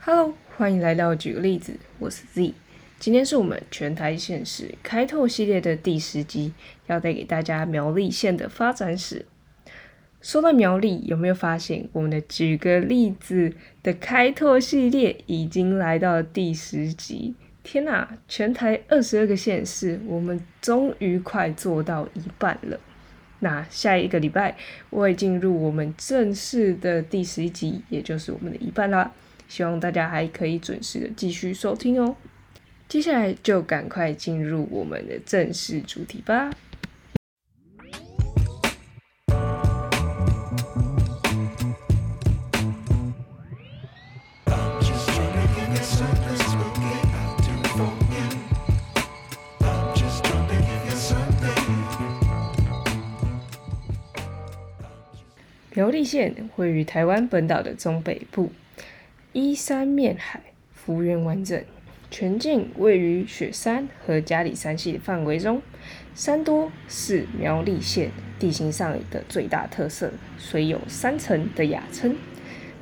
[0.00, 2.54] Hello，欢迎来到举个例子，我是 Z。
[3.00, 6.52] 今天是我们全台县市开拓系列的第十集，
[6.86, 9.26] 要带给大家苗栗县的发展史。
[10.22, 17.34] 说到苗栗，有没有发现我们的举个例子的开拓系列已经来到了第十集？
[17.64, 22.78] 天呐，全台二十二个县市，我们终于快做到一半了。
[23.40, 24.56] 那下一个礼拜，
[24.90, 29.12] 我会进入我们正式的第十集，也就是我们的一半啦。
[29.48, 32.14] 希望大家还可以准时的继续收听哦。
[32.88, 36.50] 接下来就赶快进入我们的正式主题吧。
[55.74, 58.50] 苗栗县位于台湾本岛的中北部，
[59.32, 60.40] 依山面海，
[60.72, 61.62] 幅员完整，
[62.10, 65.60] 全境位于雪山和嘉里山系的范围中。
[66.14, 72.16] 山多是苗栗县地形上的最大特色，虽有山城的雅称。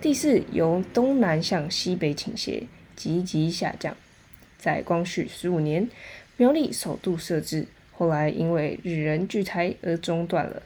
[0.00, 3.96] 地势由东南向西北倾斜，急急下降。
[4.56, 5.88] 在光绪十五年，
[6.36, 10.62] 苗栗首度设置，后来因为日人聚台而中断了。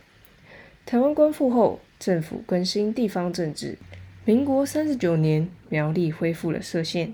[0.87, 1.81] 台湾光复后。
[1.97, 3.79] 政府更新地方政治，
[4.27, 7.13] 民国三十九年，苗栗恢复了设县，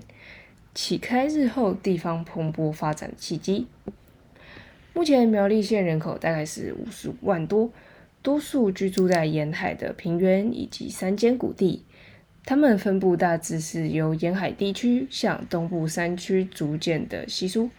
[0.73, 3.67] 启开日后地方蓬勃发展的契机。
[4.93, 7.69] 目前苗栗县人口大概是五十五万多，
[8.21, 11.83] 多数居住在沿海的平原以及山间谷地，
[12.45, 17.69] 他们分布大致是由沿海地区向东部山区逐渐的稀疏。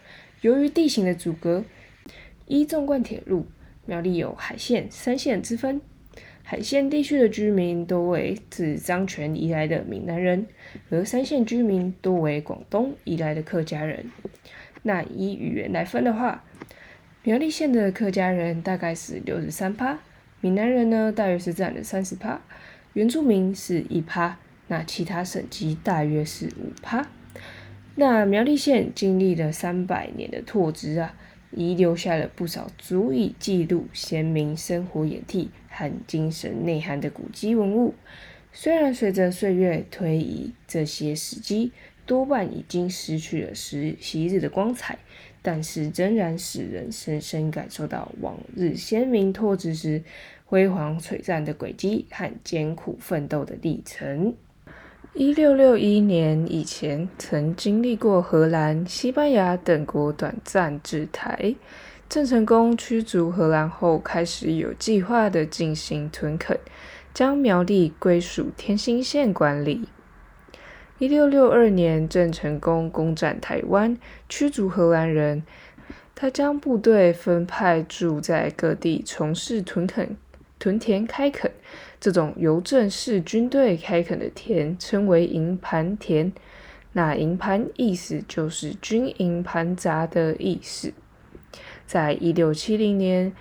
[0.41, 1.65] 由于地形的阻隔，
[2.45, 3.47] 依纵贯铁路，
[3.87, 5.81] 苗栗有海线、山线之分。
[6.45, 10.45] 海线地区的居民多为自漳泉移来的闽南人，
[10.89, 14.05] 而三线居民多为广东移来的客家人。
[14.83, 16.43] 那以语言来分的话，
[17.23, 19.99] 苗栗县的客家人大概是六十三趴，
[20.41, 22.41] 闽南人呢大约是占了三十趴，
[22.91, 24.37] 原住民是一趴，
[24.67, 27.07] 那其他省级大约是五趴。
[27.95, 31.15] 那苗栗县经历了三百年的拓殖啊。
[31.55, 37.95] 遗留下了不少足以记录先民生活演替和精神内涵的古迹文物。
[38.51, 41.71] 虽然随着岁月推移，这些史迹
[42.05, 44.99] 多半已经失去了时昔日的光彩，
[45.41, 50.03] 但是仍然使人深深感受到往日先民拓殖时
[50.45, 54.35] 辉煌璀璨的轨迹和艰苦奋斗的历程。
[55.15, 61.55] 一六六一年以前，曾经历过荷兰、西班牙等国短暂治台。
[62.13, 66.59] 郑成功驱逐荷兰后，开始有计划的进行屯垦，
[67.11, 69.87] 将苗栗归属天兴县管理。
[70.99, 73.97] 一六六二年，郑成功攻占台湾，
[74.29, 75.41] 驱逐荷兰人，
[76.13, 80.15] 他将部队分派驻在各地，从事屯垦、
[80.59, 81.49] 屯田开垦。
[81.99, 86.31] 这种由正式军队开垦的田称为营盘田，
[86.91, 90.93] 那营盘意思就是军营盘杂的意思。
[91.93, 93.31] 在一六七零年，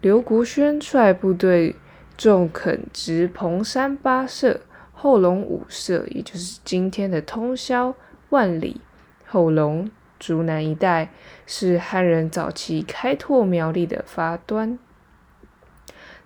[0.00, 1.74] 刘国轩率部队
[2.16, 4.60] 种垦直蓬山八社、
[4.92, 7.92] 后龙五社，也就是今天的通霄、
[8.28, 8.80] 万里、
[9.26, 11.10] 后龙、竹南一带，
[11.44, 14.78] 是汉人早期开拓苗栗的发端。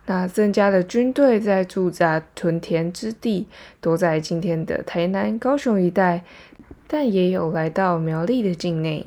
[0.04, 3.48] 那郑家的军队在驻扎屯田之地，
[3.80, 6.22] 多在今天的台南、高雄一带，
[6.86, 9.06] 但也有来到苗栗的境内。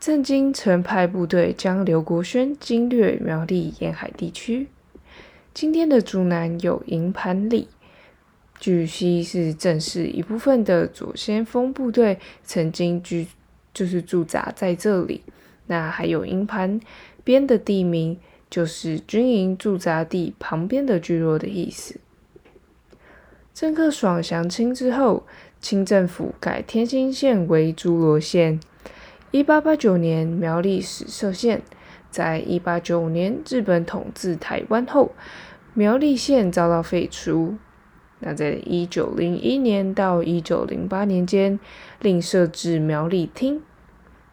[0.00, 4.68] 郑经曾派部队将刘国轩经略苗栗沿海地区。
[5.52, 7.68] 今天的竹南有营盘里，
[8.60, 13.26] 据悉是正式一部分的左先锋部队曾经居，
[13.74, 15.22] 就是驻扎在这里。
[15.66, 16.80] 那还有营盘
[17.22, 18.18] 边的地名。
[18.50, 22.00] 就是军营驻扎地旁边的聚落的意思。
[23.52, 25.26] 郑克爽降清之后，
[25.60, 28.58] 清政府改天兴县为诸罗县。
[29.30, 31.62] 一八八九年，苗栗始设县。
[32.10, 35.12] 在一八九五年，日本统治台湾后，
[35.74, 37.56] 苗栗县遭到废除。
[38.20, 41.60] 那在一九零一年到一九零八年间，
[42.00, 43.62] 另设置苗栗厅。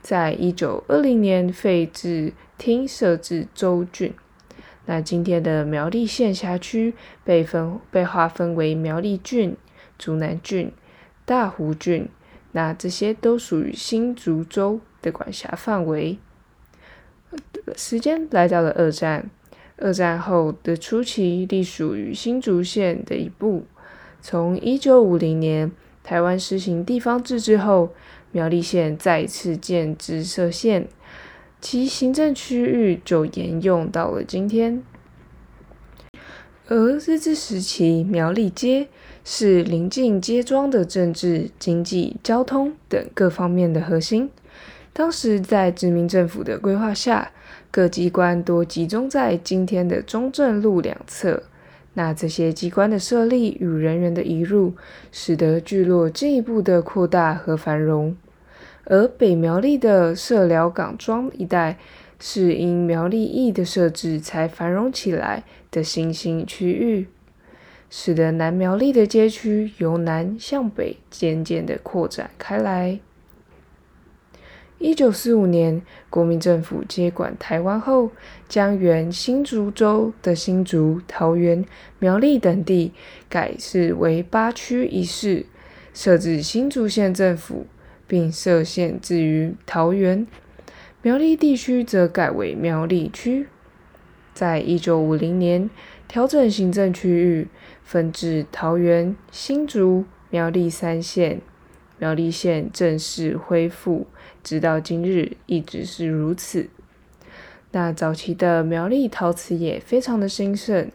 [0.02, 2.34] 在一九二零年废置。
[2.58, 4.14] 厅设置州郡，
[4.86, 6.94] 那今天的苗栗县辖区
[7.26, 9.58] 被分被划分为苗栗郡、
[9.98, 10.72] 竹南郡、
[11.26, 12.08] 大湖郡，
[12.56, 16.18] 那这些都属于新竹州的管辖范围。
[17.76, 19.30] 时间来到了二战，
[19.76, 23.66] 二战后的初期隶属于新竹县的一部，
[24.22, 25.70] 从一九五零年
[26.02, 27.94] 台湾实行地方自治后，
[28.32, 30.88] 苗栗县再次建直设县，
[31.60, 34.82] 其行政区域就沿用到了今天。
[36.68, 38.88] 而日治时期，苗栗街
[39.24, 44.32] 是邻近街庄的政治、经济、交通等各方面的核心。
[44.92, 47.32] 当时在殖民政府的规划下，
[47.70, 51.44] 各机关多集中在今天的中正路两侧。
[51.94, 54.74] 那这些机关的设立与人员的移入，
[55.12, 58.18] 使得聚落进一步的扩大和繁荣。
[58.86, 61.78] 而北苗栗的社寮港庄一带，
[62.20, 65.44] 是因苗栗驿的设置才繁荣起来
[65.76, 67.08] 的新兴区域，
[67.90, 73.02] 使得南苗栗的街区由南向北渐渐的扩展开来。
[74.78, 78.12] 一九四五年，国民政府接管台湾后，
[78.48, 81.66] 将原新竹州的新竹、桃园、
[82.00, 82.94] 苗栗等地
[83.28, 85.46] 改制为八区一市，
[85.94, 87.66] 设置新竹县政府，
[88.08, 90.26] 并设县置于桃园。
[91.02, 93.48] 苗栗地区则改为苗栗区。
[94.36, 95.70] 在一九五零年，
[96.10, 97.48] 调整行政区域，
[97.84, 101.42] 分至桃园、新竹、苗栗三县。
[101.98, 104.06] 苗栗县正式恢复，
[104.44, 106.68] 直到今日一直是如此。
[107.72, 110.92] 那早期的苗栗陶瓷业非常的兴盛，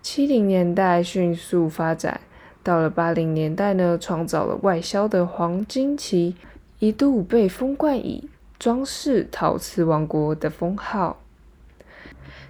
[0.00, 2.20] 七零年代迅速发展，
[2.62, 6.36] 到了八零年代呢，创造了外销的黄金期，
[6.78, 11.25] 一度被封冠以装饰陶瓷王国的封号。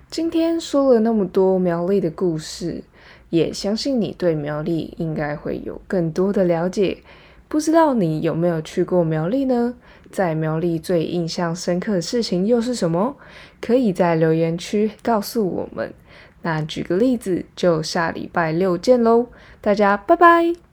[0.09, 2.83] 今天说了那么多苗栗的故事，
[3.31, 6.99] 也相信你对苗栗应该会有更多的了解。
[7.49, 9.75] 不知道你有没有去过苗栗呢？
[10.11, 13.17] 在苗栗最印象深刻的事情又是什么？
[13.61, 15.93] 可以在留言区告诉我们。
[16.43, 19.27] 那举个例子，就下礼拜六见喽，
[19.61, 20.66] 大家拜拜。